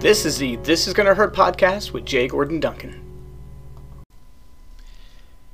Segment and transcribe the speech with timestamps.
[0.00, 3.02] This is the This Is Gonna Hurt podcast with Jay Gordon Duncan.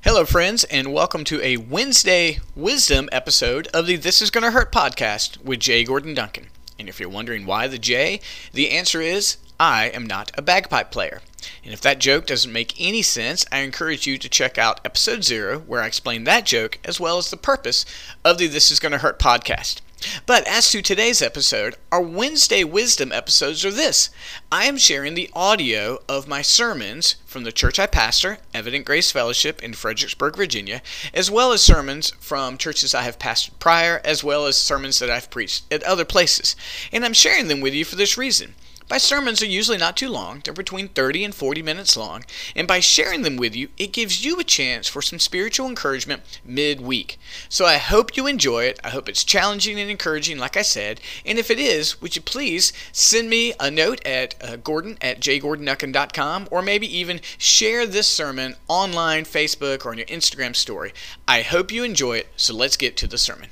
[0.02, 4.70] Hello, friends, and welcome to a Wednesday Wisdom episode of the This Is Gonna Hurt
[4.70, 6.48] podcast with Jay Gordon Duncan.
[6.78, 8.20] And if you're wondering why the J,
[8.52, 11.22] the answer is I am not a bagpipe player.
[11.64, 15.24] And if that joke doesn't make any sense, I encourage you to check out episode
[15.24, 17.86] zero, where I explain that joke as well as the purpose
[18.26, 19.80] of the This Is Gonna Hurt podcast.
[20.26, 24.10] But as to today's episode, our Wednesday Wisdom episodes are this
[24.50, 29.10] I am sharing the audio of my sermons from the church I pastor, Evident Grace
[29.10, 30.82] Fellowship in Fredericksburg, Virginia,
[31.12, 35.10] as well as sermons from churches I have pastored prior, as well as sermons that
[35.10, 36.54] I've preached at other places.
[36.92, 38.54] And I'm sharing them with you for this reason.
[38.94, 42.68] My sermons are usually not too long, they're between 30 and 40 minutes long, and
[42.68, 47.18] by sharing them with you, it gives you a chance for some spiritual encouragement midweek.
[47.48, 48.78] So I hope you enjoy it.
[48.84, 52.22] I hope it's challenging and encouraging, like I said, and if it is, would you
[52.22, 58.06] please send me a note at uh, gordon at jgordonduncan.com or maybe even share this
[58.06, 60.94] sermon online, Facebook, or on your Instagram story.
[61.26, 63.48] I hope you enjoy it, so let's get to the sermon.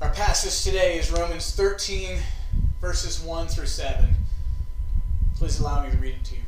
[0.00, 2.20] Our passage today is Romans 13
[2.84, 4.14] verses 1 through 7.
[5.38, 6.42] Please allow me to read it to you.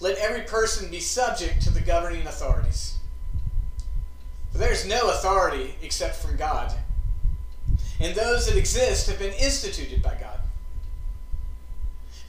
[0.00, 2.96] Let every person be subject to the governing authorities.
[4.50, 6.72] For there is no authority except from God,
[8.00, 10.40] and those that exist have been instituted by God.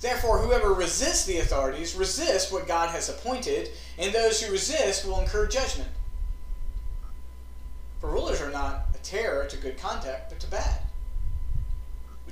[0.02, 5.22] Therefore, whoever resists the authorities resists what God has appointed, and those who resist will
[5.22, 5.90] incur judgment.
[8.02, 10.82] For rulers are not a terror to good conduct, but to bad.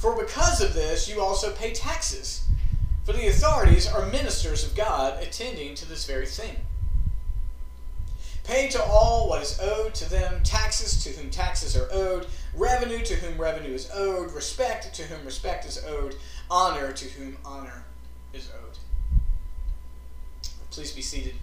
[0.00, 2.48] For because of this, you also pay taxes.
[3.04, 6.56] For the authorities are ministers of God, attending to this very thing.
[8.44, 13.04] Pay to all what is owed to them, taxes to whom taxes are owed, revenue
[13.04, 16.16] to whom revenue is owed, respect to whom respect is owed,
[16.50, 17.84] honor to whom honor
[18.32, 18.78] is owed.
[20.70, 21.34] Please be seated.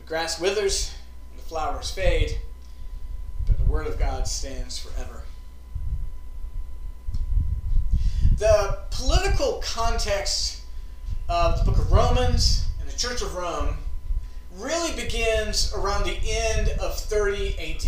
[0.00, 0.92] The grass withers
[1.30, 2.40] and the flowers fade,
[3.46, 5.21] but the word of God stands forever.
[8.42, 10.62] The political context
[11.28, 13.76] of the book of Romans and the Church of Rome
[14.56, 17.84] really begins around the end of 30 AD.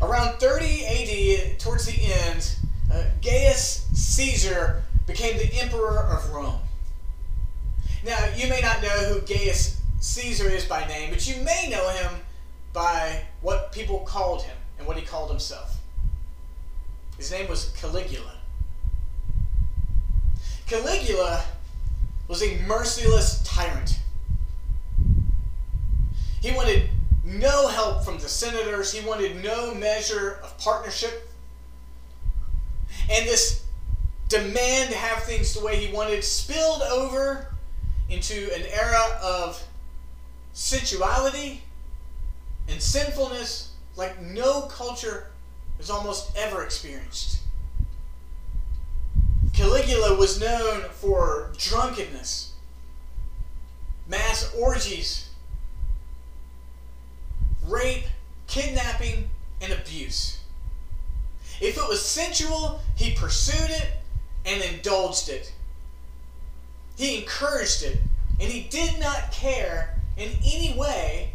[0.00, 2.56] Around 30 AD, towards the end,
[2.90, 6.60] uh, Gaius Caesar became the emperor of Rome.
[8.06, 11.90] Now, you may not know who Gaius Caesar is by name, but you may know
[11.90, 12.12] him
[12.72, 15.73] by what people called him and what he called himself.
[17.16, 18.32] His name was Caligula.
[20.66, 21.44] Caligula
[22.28, 23.98] was a merciless tyrant.
[26.40, 26.88] He wanted
[27.24, 31.28] no help from the senators, he wanted no measure of partnership.
[33.10, 33.64] And this
[34.28, 37.54] demand to have things the way he wanted spilled over
[38.08, 39.62] into an era of
[40.52, 41.62] sensuality
[42.68, 45.30] and sinfulness like no culture
[45.84, 47.40] has almost ever experienced.
[49.52, 52.54] Caligula was known for drunkenness,
[54.08, 55.28] mass orgies,
[57.66, 58.06] rape,
[58.46, 59.28] kidnapping,
[59.60, 60.38] and abuse.
[61.60, 63.88] If it was sensual, he pursued it
[64.46, 65.52] and indulged it.
[66.96, 67.98] He encouraged it,
[68.40, 71.32] and he did not care in any way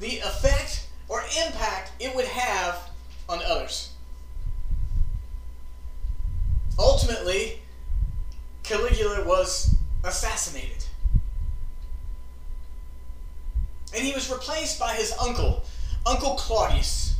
[0.00, 2.90] the effect or impact it would have
[3.28, 3.90] on others.
[6.78, 7.60] Ultimately,
[8.62, 10.84] Caligula was assassinated.
[13.94, 15.62] And he was replaced by his uncle,
[16.04, 17.16] Uncle Claudius.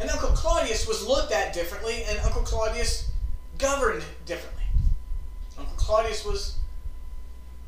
[0.00, 3.10] And Uncle Claudius was looked at differently, and Uncle Claudius
[3.58, 4.64] governed differently.
[5.58, 6.56] Uncle Claudius was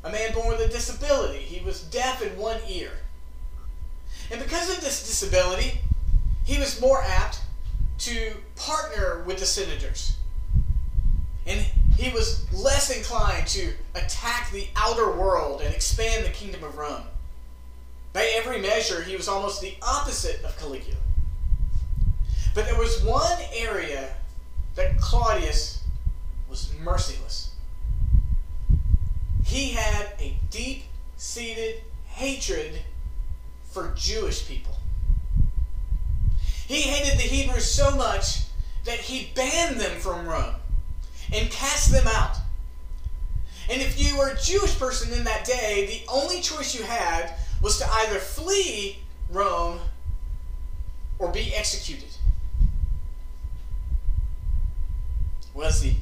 [0.03, 1.39] a man born with a disability.
[1.39, 2.91] He was deaf in one ear.
[4.31, 5.81] And because of this disability,
[6.49, 7.41] he was more apt
[7.99, 10.17] to partner with the senators.
[11.45, 11.63] And
[11.95, 17.03] he was less inclined to attack the outer world and expand the kingdom of Rome.
[18.13, 20.97] By every measure, he was almost the opposite of Caligula.
[22.55, 24.09] But there was one area
[24.73, 25.83] that Claudius
[26.49, 27.51] was merciless.
[29.45, 30.85] He had a deep
[31.15, 32.79] seated hatred
[33.71, 34.78] for Jewish people.
[36.69, 38.41] He hated the Hebrews so much
[38.85, 40.53] that he banned them from Rome
[41.33, 42.37] and cast them out.
[43.71, 47.33] And if you were a Jewish person in that day, the only choice you had
[47.59, 48.99] was to either flee
[49.31, 49.79] Rome
[51.17, 52.09] or be executed.
[55.55, 55.95] Well, the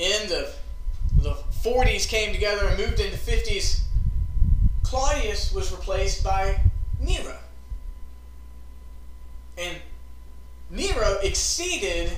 [0.00, 0.52] end of
[1.22, 3.82] the 40s came together and moved into 50s,
[4.82, 6.58] Claudius was replaced by
[7.00, 7.38] Nero.
[9.56, 9.76] And
[10.72, 12.10] Nero exceeded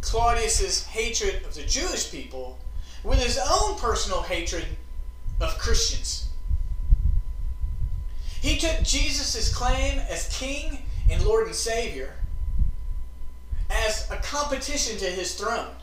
[0.00, 2.58] Claudius's hatred of the Jewish people
[3.04, 4.64] with his own personal hatred
[5.38, 6.30] of Christians.
[8.40, 10.78] He took Jesus' claim as king
[11.10, 12.14] and Lord and Savior
[13.70, 15.74] as a competition to his throne.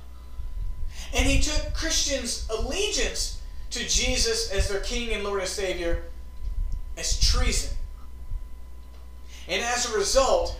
[1.14, 6.06] And he took Christians' allegiance to Jesus as their king and Lord and Savior
[6.98, 7.78] as treason.
[9.48, 10.60] And as a result,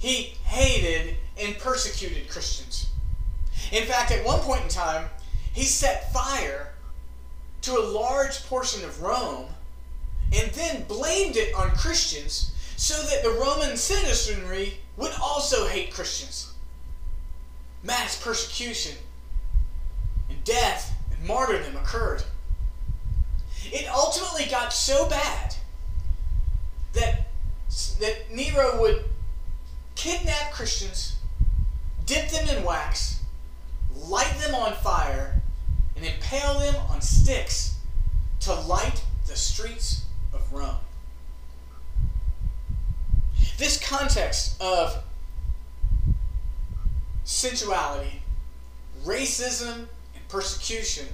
[0.00, 2.88] he hated and persecuted Christians.
[3.70, 5.10] In fact, at one point in time,
[5.52, 6.72] he set fire
[7.62, 9.46] to a large portion of Rome
[10.34, 16.54] and then blamed it on Christians so that the Roman citizenry would also hate Christians.
[17.82, 18.96] Mass persecution
[20.30, 22.22] and death and martyrdom occurred.
[23.66, 25.54] It ultimately got so bad
[26.94, 27.26] that,
[28.00, 29.04] that Nero would
[30.00, 31.16] kidnap Christians,
[32.06, 33.20] dip them in wax,
[33.94, 35.42] light them on fire,
[35.94, 37.76] and impale them on sticks
[38.40, 40.78] to light the streets of Rome.
[43.58, 45.04] This context of
[47.24, 48.22] sensuality,
[49.04, 51.08] racism, and persecution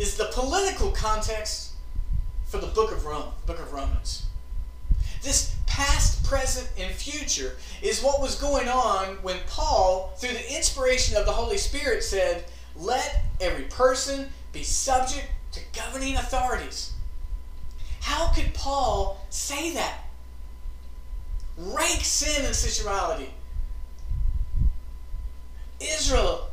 [0.00, 1.74] is the political context
[2.46, 4.26] for the book of Rome, book of Romans.
[5.22, 11.16] This past, present, and future is what was going on when Paul, through the inspiration
[11.16, 12.44] of the Holy Spirit, said,
[12.76, 16.92] Let every person be subject to governing authorities.
[18.00, 19.98] How could Paul say that?
[21.58, 23.34] Rank sin and sensuality.
[25.80, 26.50] Israel,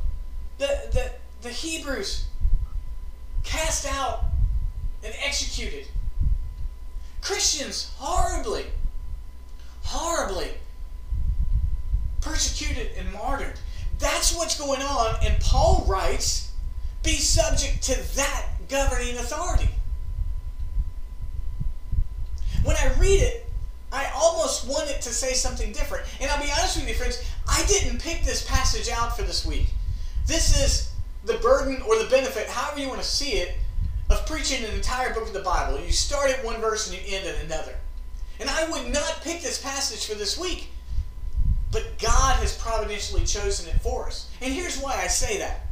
[0.57, 1.11] the, the,
[1.43, 2.25] the Hebrews,
[3.43, 4.23] cast out
[5.03, 5.85] and executed.
[7.21, 8.65] Christians horribly,
[9.83, 10.51] horribly
[12.21, 13.59] persecuted and martyred.
[13.99, 16.51] That's what's going on, and Paul writes,
[17.03, 19.69] be subject to that governing authority.
[22.63, 23.47] When I read it,
[23.91, 26.05] I almost want it to say something different.
[26.21, 29.45] And I'll be honest with you, friends, I didn't pick this passage out for this
[29.45, 29.67] week.
[30.27, 30.91] This is
[31.25, 33.55] the burden or the benefit, however you want to see it,
[34.09, 35.79] of preaching an entire book of the Bible.
[35.79, 37.75] You start at one verse and you end at another.
[38.41, 40.69] And I would not pick this passage for this week.
[41.71, 44.29] But God has providentially chosen it for us.
[44.41, 45.67] And here's why I say that.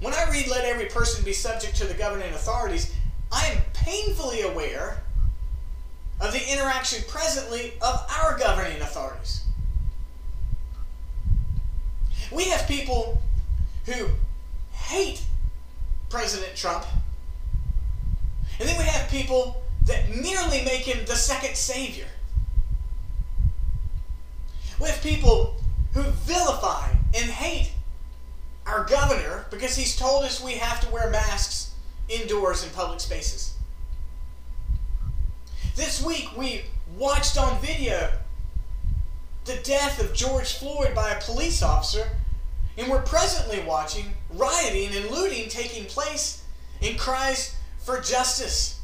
[0.00, 2.94] When I read, let every person be subject to the governing authorities,
[3.32, 5.02] I am painfully aware
[6.20, 9.42] of the interaction presently of our governing authorities.
[12.30, 13.20] We have people
[13.86, 14.08] who
[14.72, 15.22] hate
[16.10, 16.84] President Trump,
[18.58, 22.06] and then we have people that nearly make him the second savior.
[24.80, 25.56] We have people
[25.92, 27.72] who vilify and hate
[28.66, 31.74] our governor because he's told us we have to wear masks
[32.08, 33.54] indoors in public spaces.
[35.76, 36.62] This week we
[36.96, 38.10] watched on video
[39.44, 42.08] the death of George Floyd by a police officer,
[42.76, 46.44] and we're presently watching rioting and looting taking place
[46.80, 48.79] in cries for justice.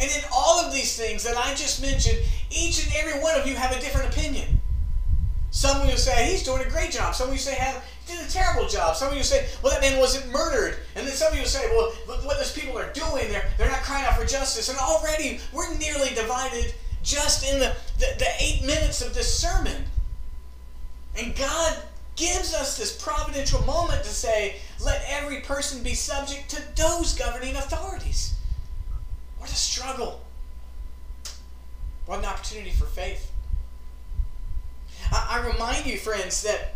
[0.00, 2.18] And in all of these things that I just mentioned,
[2.50, 4.60] each and every one of you have a different opinion.
[5.50, 7.14] Some of you say he's doing a great job.
[7.14, 7.54] Some of you say
[8.06, 8.96] he did a terrible job.
[8.96, 10.78] Some of you say, well, that man wasn't murdered.
[10.94, 11.90] And then some of you say, well,
[12.24, 14.68] what those people are doing, they're, they're not crying out for justice.
[14.68, 19.84] And already we're nearly divided just in the, the, the eight minutes of this sermon.
[21.18, 21.76] And God
[22.16, 27.56] gives us this providential moment to say, let every person be subject to those governing
[27.56, 28.36] authorities.
[29.40, 30.20] What a struggle.
[32.04, 33.32] What an opportunity for faith.
[35.10, 36.74] I, I remind you, friends, that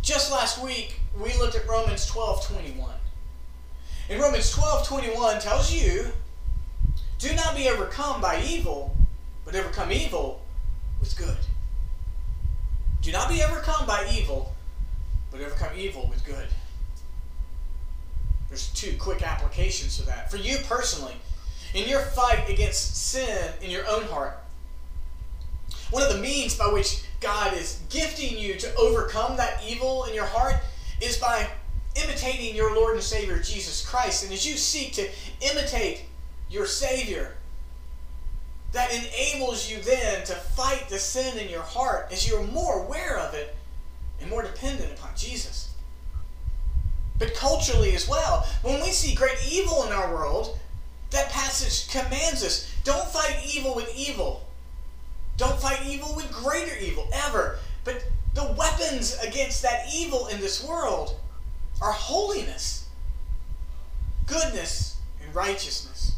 [0.00, 2.94] just last week we looked at Romans 12 21.
[4.08, 6.06] And Romans 12 21 tells you,
[7.18, 8.96] do not be overcome by evil,
[9.44, 10.40] but overcome evil
[11.00, 11.36] with good.
[13.02, 14.54] Do not be overcome by evil,
[15.30, 16.48] but overcome evil with good.
[18.48, 20.30] There's two quick applications to that.
[20.30, 21.14] For you personally,
[21.74, 24.38] in your fight against sin in your own heart,
[25.90, 30.14] one of the means by which God is gifting you to overcome that evil in
[30.14, 30.56] your heart
[31.00, 31.46] is by
[31.94, 34.24] imitating your Lord and Savior Jesus Christ.
[34.24, 35.08] And as you seek to
[35.40, 36.04] imitate
[36.50, 37.34] your Savior,
[38.72, 43.18] that enables you then to fight the sin in your heart as you're more aware
[43.18, 43.54] of it
[44.20, 45.74] and more dependent upon Jesus.
[47.18, 50.58] But culturally as well, when we see great evil in our world,
[51.12, 54.48] that passage commands us don't fight evil with evil.
[55.36, 57.58] Don't fight evil with greater evil, ever.
[57.84, 58.04] But
[58.34, 61.18] the weapons against that evil in this world
[61.80, 62.88] are holiness,
[64.26, 66.16] goodness, and righteousness.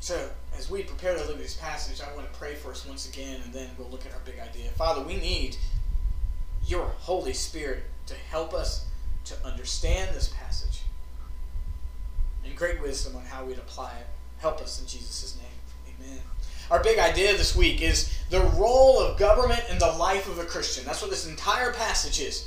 [0.00, 2.86] So, as we prepare to look at this passage, I want to pray for us
[2.86, 4.70] once again, and then we'll look at our big idea.
[4.72, 5.56] Father, we need
[6.66, 8.86] your Holy Spirit to help us
[9.26, 10.69] to understand this passage
[12.60, 14.06] great wisdom on how we'd apply it.
[14.38, 15.94] Help us in Jesus' name.
[15.98, 16.20] Amen.
[16.70, 20.44] Our big idea this week is the role of government in the life of a
[20.44, 20.84] Christian.
[20.84, 22.46] That's what this entire passage is.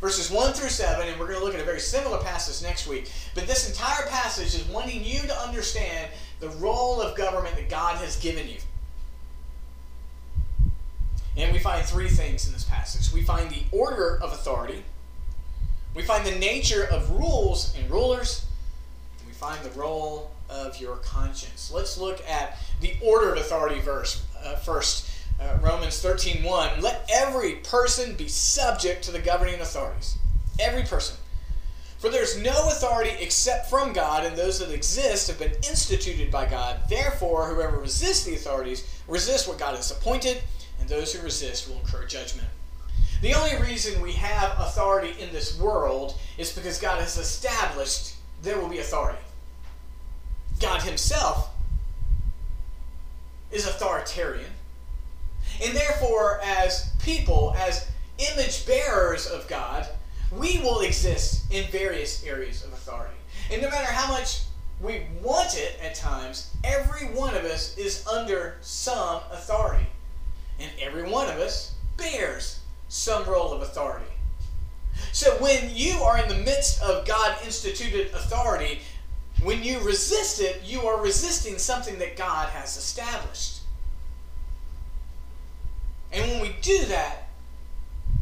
[0.00, 2.88] Verses 1 through 7, and we're going to look at a very similar passage next
[2.88, 3.12] week.
[3.34, 7.98] But this entire passage is wanting you to understand the role of government that God
[7.98, 8.56] has given you.
[11.36, 14.84] And we find three things in this passage we find the order of authority,
[15.94, 18.46] we find the nature of rules and rulers,
[19.40, 21.72] find the role of your conscience.
[21.72, 25.10] Let's look at the order of authority verse uh, first.
[25.40, 30.18] Uh, Romans 13:1 Let every person be subject to the governing authorities.
[30.60, 31.16] Every person.
[31.96, 36.44] For there's no authority except from God, and those that exist have been instituted by
[36.44, 36.76] God.
[36.90, 40.42] Therefore, whoever resists the authorities resists what God has appointed,
[40.78, 42.48] and those who resist will incur judgment.
[43.22, 48.58] The only reason we have authority in this world is because God has established there
[48.58, 49.18] will be authority.
[50.60, 51.50] God Himself
[53.50, 54.50] is authoritarian.
[55.62, 57.88] And therefore, as people, as
[58.18, 59.86] image bearers of God,
[60.30, 63.16] we will exist in various areas of authority.
[63.50, 64.42] And no matter how much
[64.80, 69.86] we want it at times, every one of us is under some authority.
[70.58, 74.06] And every one of us bears some role of authority.
[75.12, 78.80] So when you are in the midst of God instituted authority,
[79.42, 83.60] when you resist it, you are resisting something that God has established.
[86.12, 87.28] And when we do that,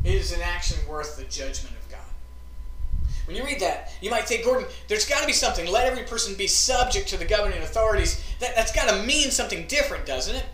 [0.05, 2.01] it is an action worth the judgment of God.
[3.27, 5.67] When you read that, you might think, Gordon, there's got to be something.
[5.67, 8.23] Let every person be subject to the governing authorities.
[8.41, 10.47] That, that's got to mean something different, doesn't it?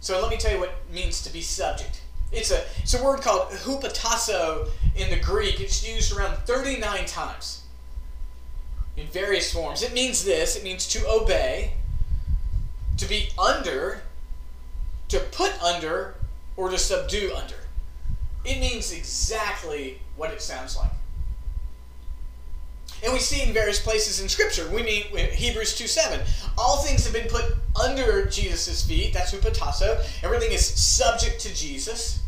[0.00, 2.02] So let me tell you what it means to be subject.
[2.30, 5.60] It's a, it's a word called hupotasso in the Greek.
[5.60, 7.63] It's used around 39 times
[8.96, 9.82] in various forms.
[9.82, 11.74] It means this it means to obey,
[12.96, 14.02] to be under,
[15.08, 16.14] to put under,
[16.56, 17.56] or to subdue under.
[18.44, 20.90] It means exactly what it sounds like.
[23.02, 24.68] And we see in various places in Scripture.
[24.70, 26.20] We mean uh, Hebrews 2 7.
[26.56, 27.44] All things have been put
[27.82, 29.12] under Jesus' feet.
[29.12, 30.02] That's hupotasso.
[30.22, 32.22] Everything is subject to Jesus.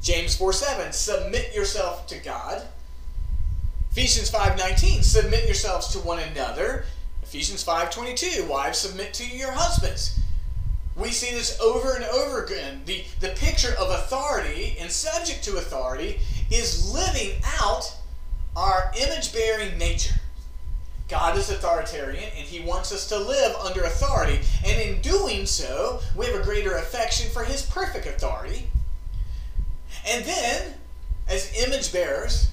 [0.00, 0.92] James 4 7.
[0.92, 2.62] Submit yourself to God.
[3.92, 6.84] Ephesians 5:19 submit yourselves to one another.
[7.24, 10.12] Ephesians 5:22 wives submit to your husbands.
[10.94, 12.82] We see this over and over again.
[12.84, 16.20] The, the picture of authority and subject to authority
[16.50, 17.92] is living out
[18.54, 20.20] our image bearing nature.
[21.08, 24.40] God is authoritarian and he wants us to live under authority.
[24.64, 28.68] And in doing so, we have a greater affection for his perfect authority.
[30.06, 30.74] And then,
[31.26, 32.50] as image bearers,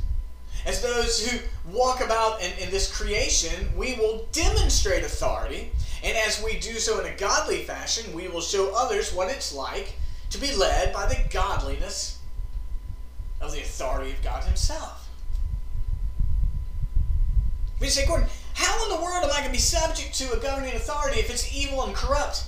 [0.68, 1.40] as those who
[1.72, 5.72] walk about in, in this creation, we will demonstrate authority.
[6.04, 9.56] And as we do so in a godly fashion, we will show others what it's
[9.56, 9.94] like
[10.30, 12.20] to be led by the godliness
[13.40, 15.08] of the authority of God Himself.
[17.80, 20.38] We say, Gordon, how in the world am I going to be subject to a
[20.38, 22.44] governing authority if it's evil and corrupt?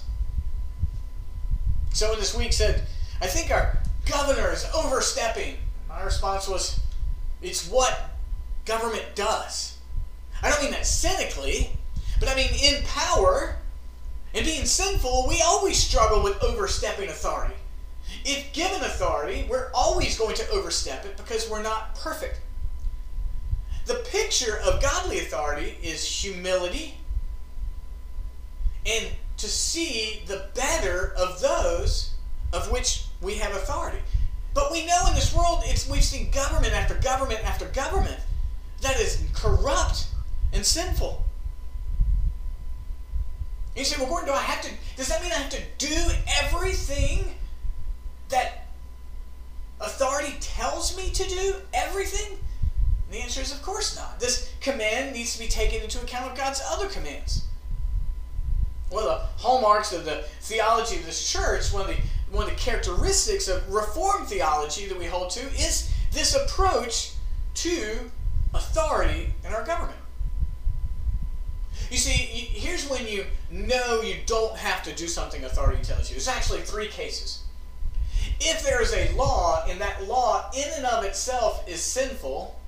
[1.94, 2.84] Someone this week said,
[3.22, 5.56] I think our governor is overstepping.
[5.88, 6.80] My response was,
[7.42, 8.09] it's what
[8.70, 9.78] government does.
[10.44, 11.72] I don't mean that cynically,
[12.20, 13.56] but I mean in power
[14.36, 17.56] and being sinful, we always struggle with overstepping authority.
[18.24, 22.42] If given authority, we're always going to overstep it because we're not perfect.
[23.88, 26.94] The picture of godly authority is humility
[28.86, 29.08] and
[29.38, 32.14] to see the better of those
[32.54, 34.00] of which we have authority.
[34.54, 38.20] But we know in this world, it's, we've seen government after government after government
[38.82, 40.08] that is corrupt
[40.54, 41.24] and sinful.
[43.76, 46.12] You say, well, Gordon, do I have to, does that mean I have to do
[46.44, 47.36] everything
[48.30, 48.68] that
[49.80, 51.56] authority tells me to do?
[51.74, 52.38] Everything?
[53.06, 54.20] And the answer is, of course not.
[54.20, 57.46] This command needs to be taken into account of God's other commands.
[58.90, 62.50] One of the hallmarks of the theology of this church, one of the one of
[62.50, 67.14] the characteristics of Reformed theology that we hold to is this approach
[67.56, 68.12] to
[68.54, 70.00] authority in our government.
[71.90, 76.16] You see, here's when you know you don't have to do something authority tells you.
[76.16, 77.44] There's actually three cases.
[78.40, 82.60] If there is a law and that law in and of itself is sinful,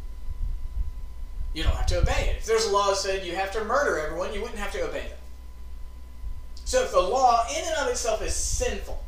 [1.54, 2.38] you don't have to obey it.
[2.38, 4.82] If there's a law that said you have to murder everyone, you wouldn't have to
[4.88, 5.18] obey it.
[6.66, 9.04] So if the law in and of itself is sinful,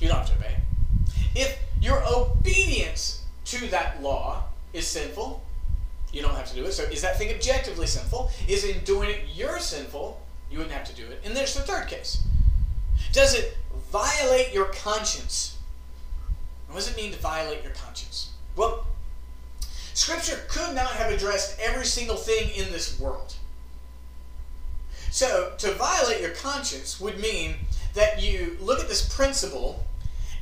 [0.00, 1.10] you don't have to obey it.
[1.34, 5.42] If your obedience to that law is sinful,
[6.12, 6.72] you don't have to do it.
[6.72, 8.30] So is that thing objectively sinful?
[8.46, 10.20] Is in doing it you're sinful?
[10.50, 11.20] You wouldn't have to do it.
[11.24, 12.22] And there's the third case.
[13.12, 13.56] Does it
[13.90, 15.58] violate your conscience?
[16.68, 18.30] What does it mean to violate your conscience?
[18.56, 18.86] Well,
[19.94, 23.34] Scripture could not have addressed every single thing in this world.
[25.10, 27.56] So, to violate your conscience would mean
[27.94, 29.84] that you look at this principle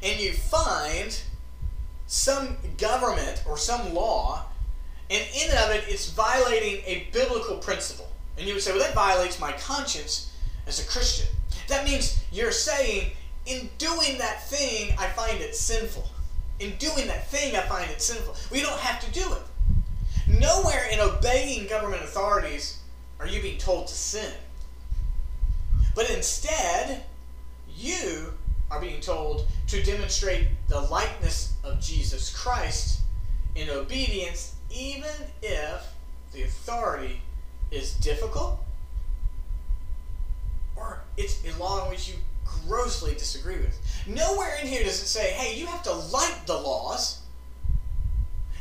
[0.02, 1.18] and you find
[2.07, 4.45] some government or some law,
[5.11, 8.09] and in and of it, it's violating a biblical principle.
[8.39, 10.33] And you would say, well, that violates my conscience
[10.67, 11.29] as a Christian.
[11.69, 13.13] That means you're saying,
[13.47, 16.09] in doing that thing, I find it sinful.
[16.59, 18.35] In doing that thing, I find it sinful.
[18.51, 19.43] We don't have to do it.
[20.29, 22.81] Nowhere in obeying government authorities
[23.21, 24.33] are you being told to sin.
[25.95, 27.05] But instead,
[27.75, 28.33] you
[28.71, 33.00] are being told to demonstrate the likeness of Jesus Christ
[33.55, 35.11] in obedience, even
[35.43, 35.83] if
[36.33, 37.23] the authority
[37.71, 38.59] is difficult
[40.76, 42.15] or it's a law which you
[42.67, 43.81] grossly disagree with.
[44.07, 47.21] Nowhere in here does it say, hey, you have to like the laws.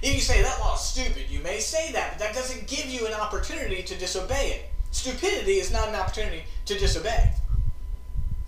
[0.01, 2.85] If you say that law is stupid, you may say that, but that doesn't give
[2.85, 4.69] you an opportunity to disobey it.
[4.91, 7.33] Stupidity is not an opportunity to disobey.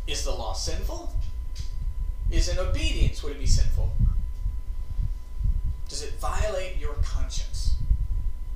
[0.08, 1.13] Is the law sinful?
[2.30, 3.92] Is an obedience would it be sinful?
[5.88, 7.76] Does it violate your conscience?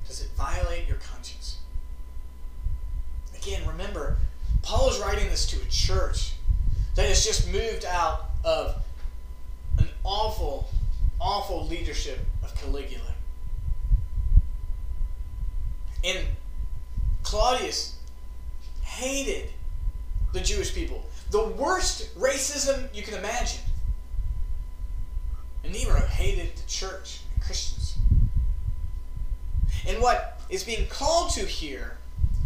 [0.06, 1.58] Does it violate your conscience?
[3.34, 4.18] Again, remember,
[4.62, 6.34] Paul is writing this to a church
[6.94, 8.76] that has just moved out of
[9.78, 10.70] an awful,
[11.20, 13.14] awful leadership of Caligula.
[16.04, 16.26] And
[17.22, 17.96] Claudius
[18.82, 19.48] hated
[20.32, 23.62] the Jewish people the worst racism you can imagine.
[25.64, 27.96] And Nero hated the church and Christians.
[29.88, 31.96] And what is being called to here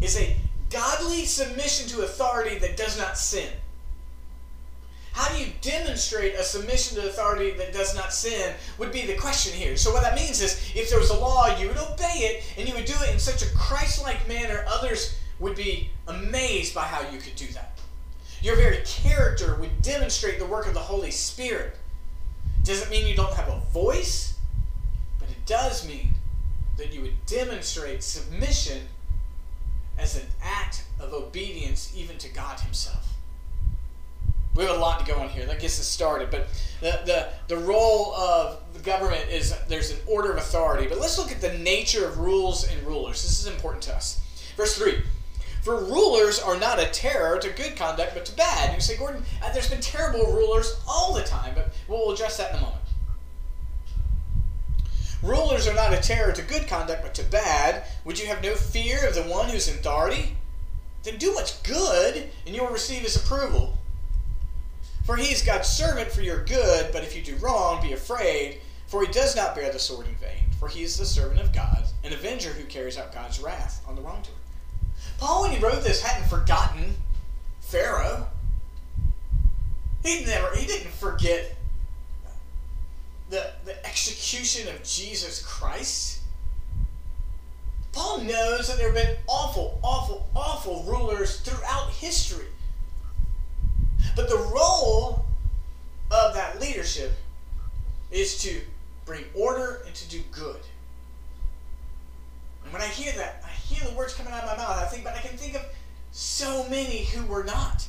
[0.00, 0.36] is a
[0.70, 3.48] godly submission to authority that does not sin.
[5.12, 9.16] How do you demonstrate a submission to authority that does not sin would be the
[9.16, 9.76] question here.
[9.76, 12.68] So what that means is if there was a law, you would obey it and
[12.68, 17.00] you would do it in such a Christ-like manner others would be amazed by how
[17.10, 17.76] you could do that.
[18.42, 21.76] Your very character would demonstrate the work of the Holy Spirit.
[22.64, 24.38] Doesn't mean you don't have a voice,
[25.18, 26.10] but it does mean
[26.76, 28.82] that you would demonstrate submission
[29.98, 33.06] as an act of obedience even to God Himself.
[34.54, 35.44] We have a lot to go on here.
[35.44, 36.30] That gets us started.
[36.30, 36.48] But
[36.80, 40.86] the, the, the role of the government is there's an order of authority.
[40.86, 43.22] But let's look at the nature of rules and rulers.
[43.22, 44.20] This is important to us.
[44.56, 45.02] Verse 3
[45.66, 48.72] for rulers are not a terror to good conduct, but to bad.
[48.72, 52.52] You say, Gordon, uh, there's been terrible rulers all the time, but we'll address that
[52.52, 52.82] in a moment.
[55.24, 57.82] Rulers are not a terror to good conduct, but to bad.
[58.04, 60.36] Would you have no fear of the one who's in authority?
[61.02, 63.76] Then do what's good, and you will receive his approval.
[65.04, 68.60] For he is God's servant for your good, but if you do wrong, be afraid,
[68.86, 70.44] for he does not bear the sword in vain.
[70.60, 73.96] For he is the servant of God, an avenger who carries out God's wrath on
[73.96, 74.45] the wrongdoer.
[75.18, 76.94] Paul, when he wrote this, hadn't forgotten
[77.60, 78.28] Pharaoh.
[80.02, 81.56] He never, he didn't forget
[83.30, 86.20] the, the execution of Jesus Christ.
[87.92, 92.46] Paul knows that there have been awful, awful, awful rulers throughout history.
[94.14, 95.24] But the role
[96.10, 97.12] of that leadership
[98.10, 98.60] is to
[99.06, 100.60] bring order and to do good.
[102.64, 104.78] And when I hear that, hear the words coming out of my mouth.
[104.78, 105.62] I think, but I can think of
[106.12, 107.86] so many who were not.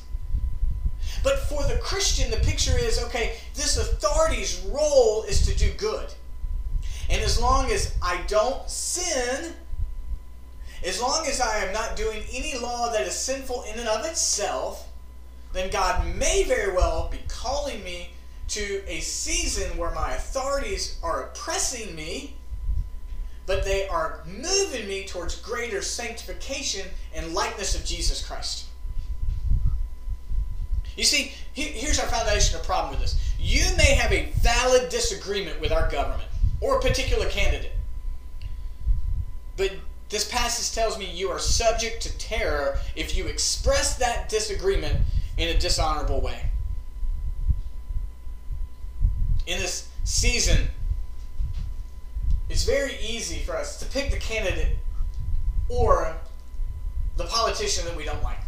[1.22, 6.12] But for the Christian, the picture is okay, this authority's role is to do good.
[7.10, 9.54] And as long as I don't sin,
[10.84, 14.04] as long as I am not doing any law that is sinful in and of
[14.04, 14.88] itself,
[15.52, 18.10] then God may very well be calling me
[18.48, 22.36] to a season where my authorities are oppressing me,
[23.48, 28.66] but they are moving me towards greater sanctification and likeness of Jesus Christ.
[30.98, 33.34] You see, here's our foundational problem with this.
[33.40, 36.28] You may have a valid disagreement with our government
[36.60, 37.72] or a particular candidate,
[39.56, 39.72] but
[40.10, 44.98] this passage tells me you are subject to terror if you express that disagreement
[45.38, 46.50] in a dishonorable way.
[49.46, 50.68] In this season,
[52.48, 54.76] it's very easy for us to pick the candidate
[55.68, 56.16] or
[57.16, 58.38] the politician that we don't like.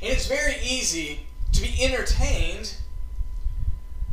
[0.00, 1.20] And it's very easy
[1.52, 2.74] to be entertained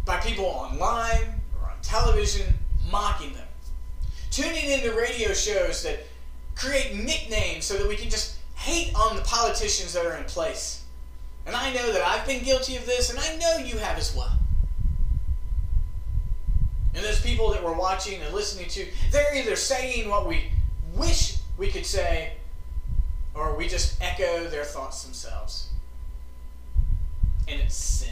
[0.04, 2.54] by people online or on television
[2.92, 3.46] mocking them
[4.36, 6.00] tuning into radio shows that
[6.56, 10.84] create nicknames so that we can just hate on the politicians that are in place.
[11.46, 14.14] And I know that I've been guilty of this, and I know you have as
[14.14, 14.38] well.
[16.96, 20.46] And those people that we're watching and listening to, they're either saying what we
[20.96, 22.34] wish we could say,
[23.34, 25.70] or we just echo their thoughts themselves.
[27.48, 28.10] And it's sin.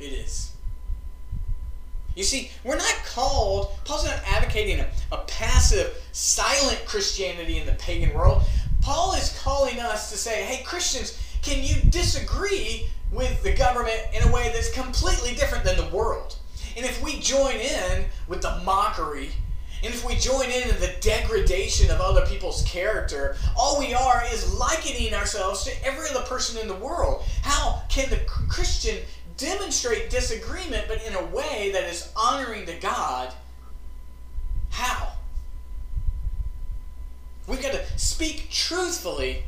[0.00, 0.52] It is.
[2.16, 7.72] You see, we're not called, Paul's not advocating a, a passive, silent Christianity in the
[7.74, 8.42] pagan world.
[8.80, 14.28] Paul is calling us to say, hey, Christians, can you disagree with the government in
[14.28, 16.36] a way that's completely different than the world?
[16.76, 19.30] And if we join in with the mockery,
[19.82, 24.22] and if we join in in the degradation of other people's character, all we are
[24.30, 27.24] is likening ourselves to every other person in the world.
[27.42, 28.98] How can the Christian
[29.40, 33.32] demonstrate disagreement, but in a way that is honoring to God.
[34.68, 35.12] How?
[37.46, 39.44] We've got to speak truthfully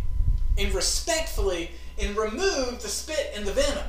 [0.56, 3.86] and respectfully and remove the spit and the venom.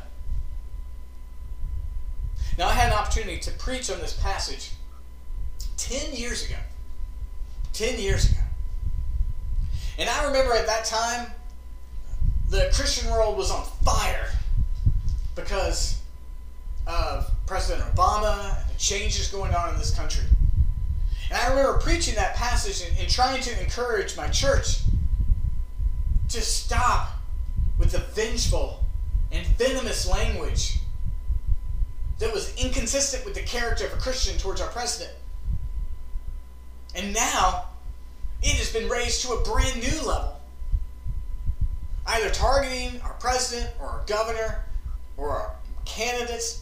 [2.57, 4.71] Now, I had an opportunity to preach on this passage
[5.77, 6.57] 10 years ago.
[7.73, 8.41] 10 years ago.
[9.97, 11.31] And I remember at that time,
[12.49, 14.29] the Christian world was on fire
[15.35, 15.99] because
[16.85, 20.25] of President Obama and the changes going on in this country.
[21.29, 24.81] And I remember preaching that passage and, and trying to encourage my church
[26.29, 27.12] to stop
[27.77, 28.83] with the vengeful
[29.31, 30.79] and venomous language
[32.19, 35.15] that was inconsistent with the character of a Christian towards our president.
[36.95, 37.65] And now
[38.41, 40.39] it has been raised to a brand new level.
[42.05, 44.63] Either targeting our president or our governor
[45.17, 45.55] or our
[45.85, 46.61] candidates.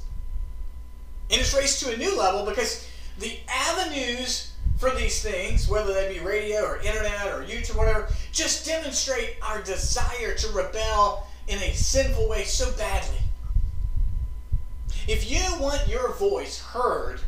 [1.30, 2.88] And it's raised to a new level because
[3.19, 4.51] the avenues
[4.82, 9.62] for these things, whether they be radio or internet or YouTube, whatever, just demonstrate our
[9.62, 13.20] desire to rebel in a sinful way so badly.
[15.08, 17.22] If you want your voice heard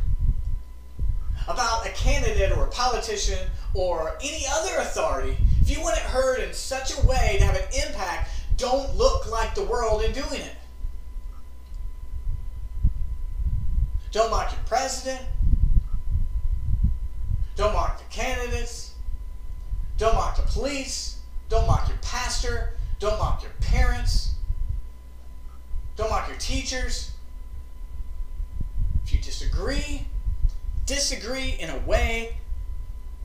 [1.47, 6.39] about a candidate or a politician or any other authority, if you want it heard
[6.39, 10.41] in such a way to have an impact, don't look like the world in doing
[10.41, 10.55] it.
[14.11, 15.21] Don't mock your president.
[17.55, 18.93] Don't mock the candidates.
[19.97, 21.19] Don't mock the police.
[21.49, 22.73] Don't mock your pastor.
[22.99, 24.33] Don't mock your parents.
[25.95, 27.11] Don't mock your teachers.
[29.03, 30.07] If you disagree,
[30.85, 32.37] disagree in a way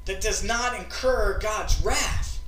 [0.05, 2.41] that does not incur God's wrath.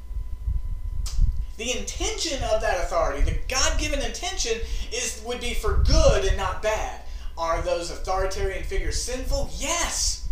[1.57, 4.59] The intention of that authority, the God given intention,
[4.93, 7.03] is would be for good and not bad.
[7.37, 9.51] Are those authoritarian figures sinful?
[9.59, 10.27] Yes.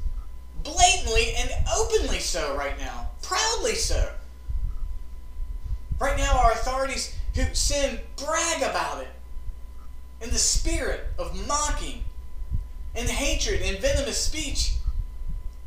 [0.73, 3.11] Blatantly and openly so right now.
[3.23, 4.13] Proudly so.
[5.99, 9.09] Right now, our authorities who sin brag about it.
[10.21, 12.05] In the spirit of mocking
[12.95, 14.73] and hatred and venomous speech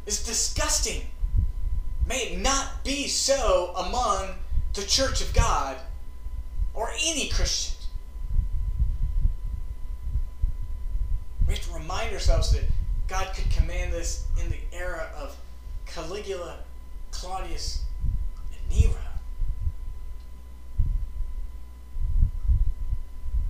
[0.05, 1.03] is disgusting.
[2.05, 4.35] May it not be so among
[4.73, 5.77] the church of God
[6.73, 7.75] or any Christian.
[11.47, 12.63] We have to remind ourselves that
[13.11, 15.35] God could command this in the era of
[15.85, 16.59] Caligula,
[17.11, 17.83] Claudius,
[18.53, 18.93] and Nero.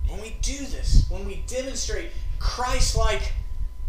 [0.08, 3.34] When we do this, when we demonstrate Christ like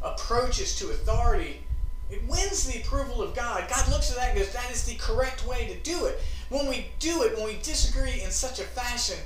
[0.04, 1.64] approaches to authority,
[2.12, 3.68] it wins the approval of God.
[3.68, 6.22] God looks at that and goes, That is the correct way to do it.
[6.50, 9.18] when we do it, when we disagree in such a fashion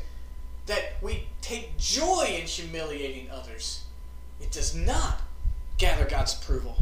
[0.66, 3.84] that we take joy in humiliating others,
[4.40, 5.27] it does not
[5.78, 6.78] gather God's approval,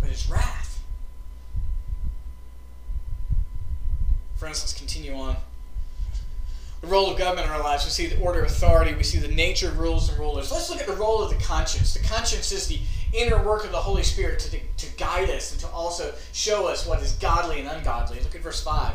[0.00, 0.82] but His wrath.
[4.36, 5.36] Friends, let's continue on.
[6.80, 7.84] The role of government in our lives.
[7.84, 8.94] We see the order of authority.
[8.94, 10.52] We see the nature of rules and rulers.
[10.52, 11.92] Let's look at the role of the conscience.
[11.92, 12.78] The conscience is the
[13.12, 16.86] inner work of the Holy Spirit to, to guide us and to also show us
[16.86, 18.20] what is godly and ungodly.
[18.20, 18.94] Look at verse 5.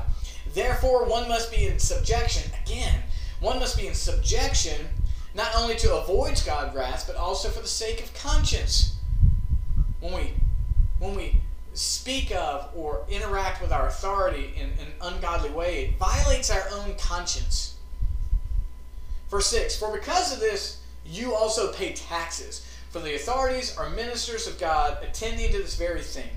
[0.54, 2.50] Therefore, one must be in subjection.
[2.66, 3.02] Again,
[3.42, 4.88] one must be in subjection
[5.36, 8.96] not only to avoid God's wrath, but also for the sake of conscience.
[10.00, 10.34] When we,
[11.00, 11.38] when we
[11.74, 16.96] speak of or interact with our authority in, an ungodly way, it violates our own
[16.96, 17.76] conscience.
[19.30, 22.68] Verse 6 For because of this, you also pay taxes.
[22.92, 26.30] For the authorities are ministers of God, attending to this very thing.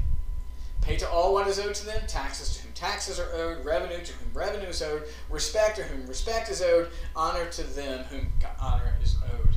[0.81, 4.13] Pay to all what is owed to them, taxes to taxes are owed, revenue to
[4.13, 8.95] whom revenue is owed, respect to whom respect is owed, honor to them whom honor
[9.03, 9.57] is owed.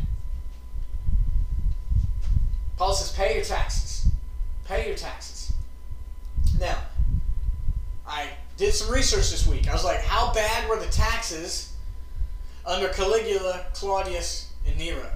[2.78, 4.08] Paul says, pay your taxes.
[4.66, 5.52] Pay your taxes.
[6.60, 6.78] Now,
[8.08, 9.68] I did some research this week.
[9.68, 11.74] I was like, how bad were the taxes
[12.66, 15.12] under Caligula, Claudius, and Nero?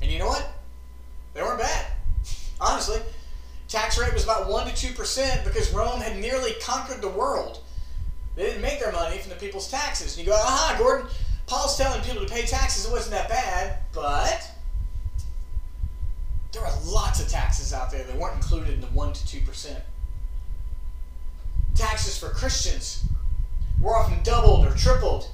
[0.00, 0.48] And you know what?
[1.34, 1.86] They weren't bad.
[2.60, 3.00] Honestly,
[3.68, 7.60] tax rate was about 1 to 2% because Rome had nearly conquered the world.
[8.34, 10.16] They didn't make their money from the people's taxes.
[10.16, 11.08] And you go, aha, Gordon,
[11.46, 12.86] Paul's telling people to pay taxes.
[12.86, 14.50] It wasn't that bad, but
[16.52, 19.80] there are lots of taxes out there that weren't included in the 1 to 2%.
[21.74, 23.04] Taxes for Christians
[23.80, 25.30] were often doubled or tripled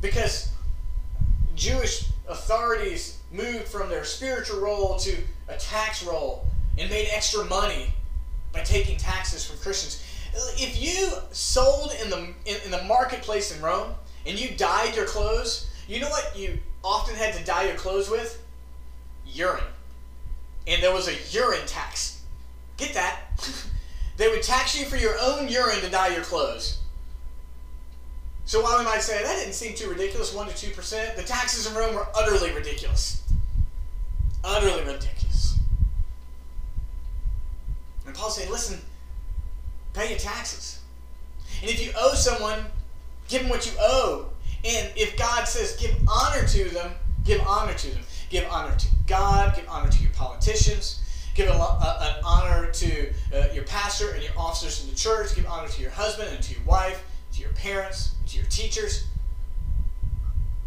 [0.00, 0.50] because
[1.56, 5.16] Jewish authorities moved from their spiritual role to
[5.48, 6.46] a tax roll
[6.78, 7.92] and made extra money
[8.52, 10.02] by taking taxes from Christians.
[10.56, 13.94] If you sold in the in, in, the marketplace in Rome
[14.26, 18.10] and you dyed your clothes, you know what you often had to dye your clothes
[18.10, 18.42] with?
[19.26, 19.62] Urine.
[20.66, 22.22] And there was a urine tax.
[22.76, 23.20] Get that?
[24.16, 26.78] they would tax you for your own urine to dye your clothes.
[28.46, 31.66] So while we might say that didn't seem too ridiculous, 1 to 2%, the taxes
[31.66, 33.22] in Rome were utterly ridiculous.
[34.42, 35.33] Utterly ridiculous.
[38.14, 38.78] And Paul's saying, listen,
[39.92, 40.78] pay your taxes.
[41.60, 42.60] And if you owe someone,
[43.26, 44.26] give them what you owe.
[44.64, 46.92] And if God says give honor to them,
[47.24, 48.04] give honor to them.
[48.30, 51.02] Give honor to God, give honor to your politicians,
[51.34, 51.56] give an
[52.24, 55.90] honor to uh, your pastor and your officers in the church, give honor to your
[55.90, 59.08] husband and to your wife, to your parents, to your teachers,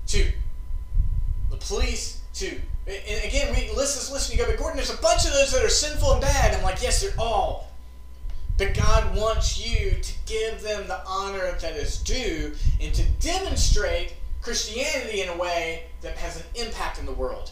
[0.08, 0.32] to
[1.50, 5.26] the police, to and again we listen, listen, you go, but Gordon, there's a bunch
[5.26, 6.56] of those that are sinful and bad.
[6.56, 7.68] I'm like, yes, they're all.
[8.58, 14.16] But God wants you to give them the honor that is due and to demonstrate
[14.42, 17.52] Christianity in a way that has an impact in the world.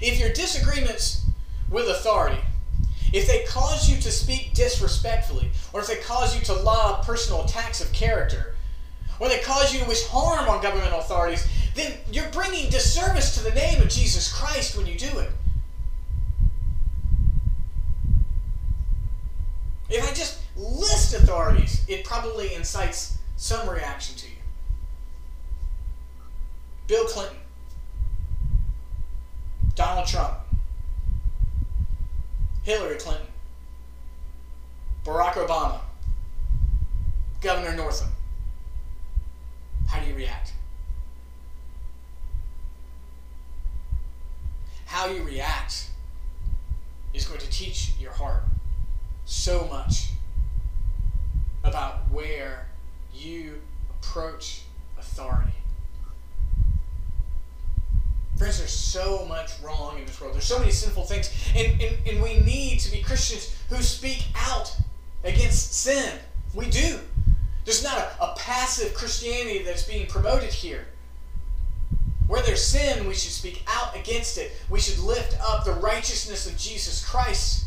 [0.00, 1.26] If your disagreements
[1.68, 2.40] with authority,
[3.12, 7.44] if they cause you to speak disrespectfully, or if they cause you to lob personal
[7.44, 8.54] attacks of character,
[9.20, 11.46] or they cause you to wish harm on governmental authorities,
[11.78, 15.30] then you're bringing disservice to the name of Jesus Christ when you do it.
[19.90, 24.34] If I just list authorities, it probably incites some reaction to you.
[26.86, 27.36] Bill Clinton,
[29.74, 30.34] Donald Trump,
[32.64, 33.26] Hillary Clinton,
[35.04, 35.80] Barack Obama,
[37.40, 38.08] Governor Northam.
[39.86, 40.52] How do you react?
[44.88, 45.88] How you react
[47.12, 48.42] is going to teach your heart
[49.26, 50.12] so much
[51.62, 52.66] about where
[53.14, 54.62] you approach
[54.98, 55.52] authority.
[58.38, 60.32] Friends, there's so much wrong in this world.
[60.32, 61.30] There's so many sinful things.
[61.54, 64.74] And, and, and we need to be Christians who speak out
[65.22, 66.18] against sin.
[66.54, 66.98] We do.
[67.66, 70.86] There's not a, a passive Christianity that's being promoted here.
[72.28, 74.52] Where there's sin, we should speak out against it.
[74.68, 77.64] We should lift up the righteousness of Jesus Christ.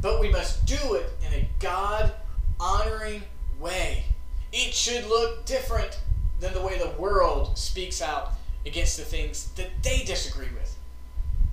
[0.00, 2.12] But we must do it in a God
[2.60, 3.22] honoring
[3.58, 4.04] way.
[4.52, 5.98] It should look different
[6.38, 8.34] than the way the world speaks out
[8.64, 10.76] against the things that they disagree with.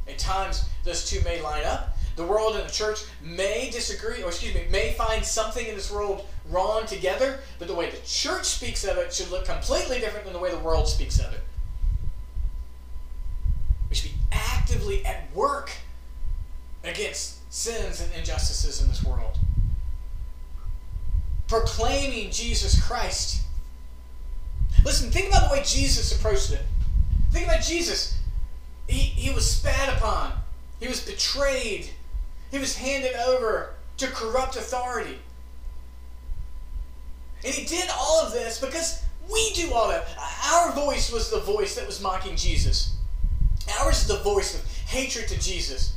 [0.07, 4.27] At times, those two may line up, the world and the church may disagree, or
[4.27, 8.45] excuse me, may find something in this world wrong together, but the way the church
[8.45, 11.41] speaks of it should look completely different than the way the world speaks of it.
[14.31, 15.71] Actively at work
[16.83, 19.37] against sins and injustices in this world.
[21.47, 23.41] proclaiming Jesus Christ.
[24.85, 26.61] Listen, think about the way Jesus approached it.
[27.31, 28.17] Think about Jesus.
[28.87, 30.31] He, he was spat upon,
[30.79, 31.89] he was betrayed,
[32.51, 35.19] he was handed over to corrupt authority.
[37.43, 40.07] And he did all of this because we do all that.
[40.53, 42.95] Our voice was the voice that was mocking Jesus.
[43.79, 45.95] Ours is the voice of hatred to Jesus.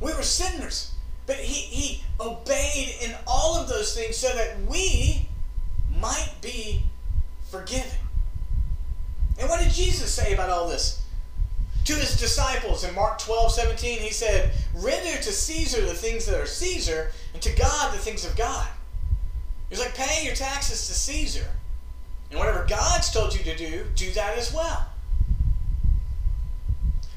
[0.00, 0.94] We were sinners.
[1.26, 5.26] But he, he obeyed in all of those things so that we
[5.98, 6.82] might be
[7.50, 7.98] forgiven.
[9.38, 11.02] And what did Jesus say about all this?
[11.86, 16.40] To his disciples in Mark 12, 17, he said, Render to Caesar the things that
[16.40, 18.66] are Caesar, and to God the things of God.
[19.68, 21.46] He's like, pay your taxes to Caesar.
[22.30, 24.86] And whatever God's told you to do, do that as well.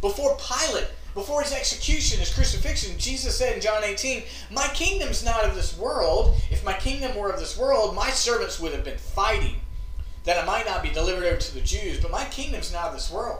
[0.02, 5.44] Before Pilate, before his execution, his crucifixion, Jesus said in John 18, My kingdom's not
[5.46, 6.40] of this world.
[6.52, 9.56] If my kingdom were of this world, my servants would have been fighting
[10.26, 12.94] that I might not be delivered over to the Jews, but my kingdom's not of
[12.94, 13.40] this world.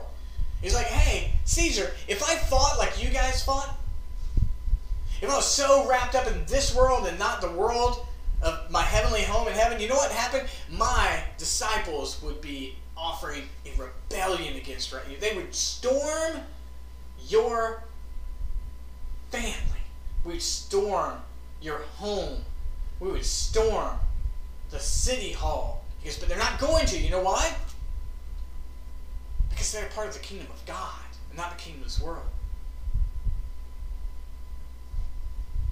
[0.60, 3.76] He's like, hey, Caesar, if I fought like you guys fought,
[5.20, 8.06] if I was so wrapped up in this world and not the world
[8.42, 10.48] of my heavenly home in heaven, you know what happened?
[10.70, 15.16] My disciples would be offering a rebellion against you.
[15.18, 16.40] They would storm
[17.28, 17.82] your
[19.30, 19.52] family.
[20.24, 21.18] We'd storm
[21.62, 22.44] your home.
[23.00, 23.96] We would storm
[24.70, 25.84] the city hall.
[26.04, 26.98] Goes, but they're not going to.
[26.98, 27.54] You know why?
[29.50, 32.26] Because they're part of the kingdom of God and not the kingdom of this world.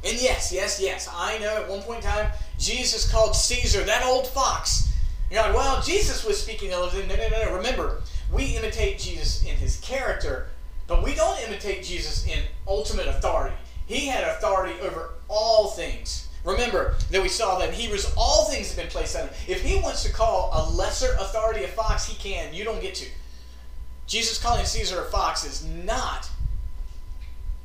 [0.05, 4.05] And yes, yes, yes, I know at one point in time, Jesus called Caesar that
[4.05, 4.93] old fox.
[5.31, 6.73] You're like, well, Jesus was speaking it.
[6.73, 7.57] No, no, no, no.
[7.57, 10.49] Remember, we imitate Jesus in his character,
[10.87, 13.57] but we don't imitate Jesus in ultimate authority.
[13.87, 16.29] He had authority over all things.
[16.45, 19.35] Remember that we saw that in Hebrews, all things have been placed on him.
[19.49, 22.55] If he wants to call a lesser authority a fox, he can.
[22.55, 23.07] You don't get to.
[24.07, 26.29] Jesus calling Caesar a fox is not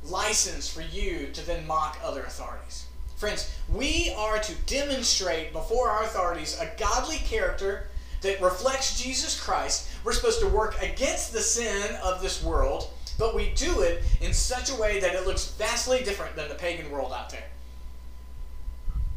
[0.04, 2.86] license for you to then mock other authorities.
[3.22, 7.86] Friends, we are to demonstrate before our authorities a godly character
[8.20, 9.88] that reflects Jesus Christ.
[10.02, 12.88] We're supposed to work against the sin of this world,
[13.20, 16.56] but we do it in such a way that it looks vastly different than the
[16.56, 17.44] pagan world out there.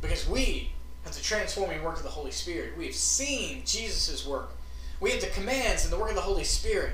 [0.01, 0.69] Because we
[1.03, 2.77] have the transforming work of the Holy Spirit.
[2.77, 4.51] We have seen Jesus' work.
[4.99, 6.93] We have the commands and the work of the Holy Spirit.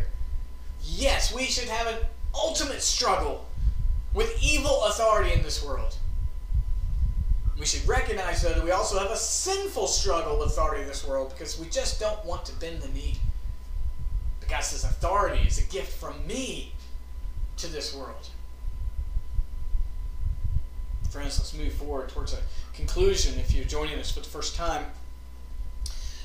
[0.82, 3.50] Yes, we should have an ultimate struggle
[4.13, 5.97] with evil authority in this world.
[7.62, 11.06] We should recognize, though, that we also have a sinful struggle with authority in this
[11.06, 13.17] world because we just don't want to bend the knee.
[14.39, 16.74] But God says authority is a gift from me
[17.58, 18.30] to this world.
[21.12, 22.39] Friends, let's move forward towards a
[22.74, 23.38] conclusion.
[23.38, 24.88] If you're joining us for the first time,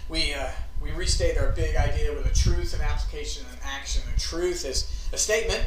[0.08, 0.48] we, uh,
[0.82, 4.00] we restate our big idea with a truth, an application, and an action.
[4.16, 5.66] A truth is a statement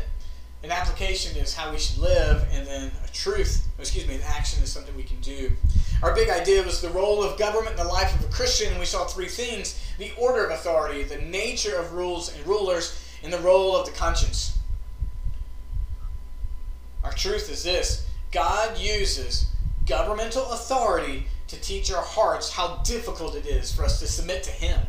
[0.63, 4.61] an application is how we should live, and then a truth, excuse me, an action
[4.61, 5.51] is something we can do.
[6.03, 8.79] Our big idea was the role of government in the life of a Christian, and
[8.79, 13.31] we saw three things the order of authority, the nature of rules and rulers, and
[13.31, 14.57] the role of the conscience.
[17.03, 19.49] Our truth is this God uses
[19.85, 24.51] governmental authority to teach our hearts how difficult it is for us to submit to
[24.51, 24.79] Him.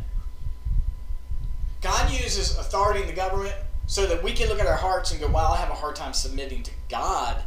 [1.80, 3.54] God uses authority in the government
[3.90, 5.96] so that we can look at our hearts and go, wow, I have a hard
[5.96, 7.42] time submitting to God,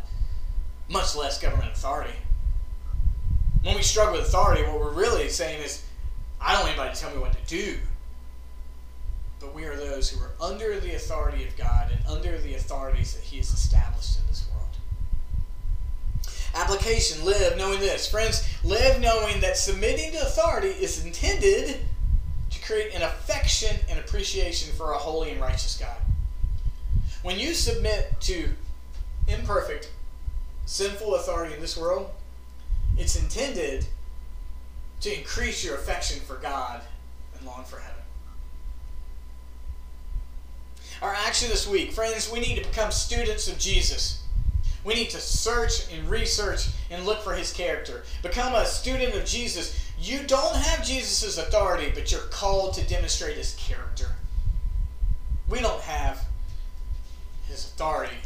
[0.90, 2.18] much less government authority.
[3.62, 5.86] When we struggle with authority, what we're really saying is,
[6.42, 7.78] I don't want anybody to tell me what to do.
[9.40, 13.14] But we are those who are under the authority of God and under the authorities
[13.14, 14.68] that He has established in this world.
[16.56, 18.06] Application live knowing this.
[18.06, 21.78] Friends, live knowing that submitting to authority is intended
[22.50, 25.96] to create an affection and appreciation for a holy and righteous God.
[27.24, 28.50] When you submit to
[29.30, 29.90] imperfect,
[30.66, 32.12] sinful authority in this world,
[32.98, 33.86] it's intended
[35.00, 36.82] to increase your affection for God
[37.38, 37.96] and long for heaven.
[41.02, 44.22] Our action this week, friends, we need to become students of Jesus.
[44.84, 48.04] We need to search and research and look for his character.
[48.22, 49.80] Become a student of Jesus.
[49.98, 54.08] You don't have Jesus' authority, but you're called to demonstrate his character.
[55.50, 56.26] We don't have
[57.54, 58.18] his authority,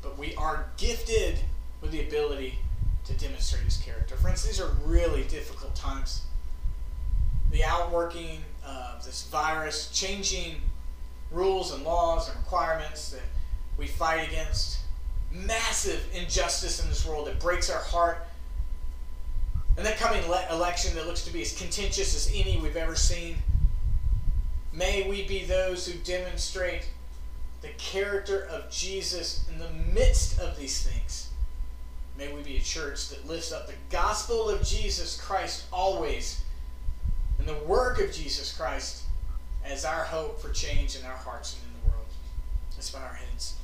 [0.00, 1.38] but we are gifted
[1.80, 2.58] with the ability
[3.04, 4.16] to demonstrate his character.
[4.16, 6.22] Friends, these are really difficult times.
[7.50, 10.56] The outworking of this virus, changing
[11.30, 13.22] rules and laws and requirements that
[13.76, 14.78] we fight against,
[15.32, 18.26] massive injustice in this world that breaks our heart.
[19.76, 22.94] And that coming le- election that looks to be as contentious as any we've ever
[22.94, 23.36] seen,
[24.72, 26.88] may we be those who demonstrate
[27.66, 31.30] the character of Jesus in the midst of these things.
[32.16, 36.42] May we be a church that lifts up the gospel of Jesus Christ always
[37.38, 39.02] and the work of Jesus Christ
[39.64, 42.06] as our hope for change in our hearts and in the world.
[42.76, 43.56] Let's bow our heads.